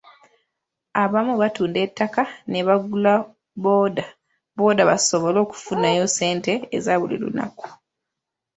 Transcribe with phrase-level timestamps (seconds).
[1.03, 3.13] Abamu batunda ettaka ne bagula
[3.59, 4.03] bbooda
[4.57, 7.67] booda basobole okufunayo ssente eza buli lunaku.